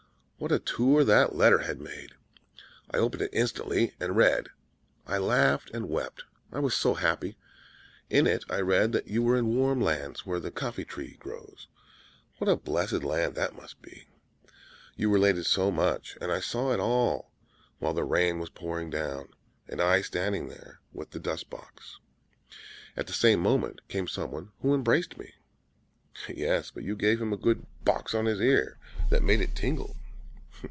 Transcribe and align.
What 0.41 0.51
a 0.51 0.57
tour 0.57 1.03
that 1.03 1.35
letter 1.35 1.59
had 1.59 1.79
made! 1.79 2.13
I 2.89 2.97
opened 2.97 3.21
it 3.21 3.29
instantly 3.31 3.93
and 3.99 4.15
read: 4.17 4.49
I 5.05 5.19
laughed 5.19 5.69
and 5.69 5.87
wept. 5.87 6.23
I 6.51 6.57
was 6.57 6.73
so 6.73 6.95
happy. 6.95 7.37
In 8.09 8.25
it 8.25 8.43
I 8.49 8.59
read 8.61 8.91
that 8.93 9.07
you 9.07 9.21
were 9.21 9.37
in 9.37 9.55
warm 9.55 9.79
lands 9.79 10.25
where 10.25 10.39
the 10.39 10.49
coffee 10.49 10.83
tree 10.83 11.15
grows. 11.19 11.67
What 12.39 12.49
a 12.49 12.55
blessed 12.55 13.03
land 13.03 13.35
that 13.35 13.55
must 13.55 13.83
be! 13.83 14.07
You 14.95 15.11
related 15.11 15.45
so 15.45 15.69
much, 15.69 16.17
and 16.19 16.31
I 16.31 16.39
saw 16.39 16.71
it 16.71 16.79
all 16.79 17.29
the 17.37 17.45
while 17.85 17.93
the 17.93 18.03
rain 18.03 18.39
was 18.39 18.49
pouring 18.49 18.89
down, 18.89 19.27
and 19.67 19.79
I 19.79 20.01
standing 20.01 20.47
there 20.47 20.79
with 20.91 21.11
the 21.11 21.19
dust 21.19 21.51
box. 21.51 21.99
At 22.97 23.05
the 23.05 23.13
same 23.13 23.41
moment 23.41 23.87
came 23.89 24.07
someone 24.07 24.53
who 24.63 24.73
embraced 24.73 25.19
me.' 25.19 25.35
"'Yes; 26.27 26.71
but 26.71 26.81
you 26.83 26.95
gave 26.95 27.21
him 27.21 27.31
a 27.31 27.37
good 27.37 27.63
box 27.85 28.15
on 28.15 28.25
his 28.25 28.41
ear 28.41 28.79
that 29.11 29.21
made 29.21 29.39
it 29.41 29.53
tingle!' 29.55 29.95